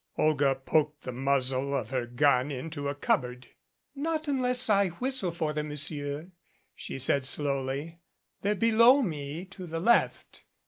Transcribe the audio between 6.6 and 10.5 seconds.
she said slowly. "They're below me to the left.